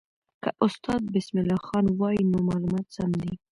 [0.43, 3.33] که استاد بسم الله خان وایي، نو معلومات سم دي.